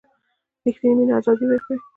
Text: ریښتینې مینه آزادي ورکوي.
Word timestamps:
ریښتینې 0.65 0.93
مینه 0.97 1.13
آزادي 1.19 1.45
ورکوي. 1.47 1.79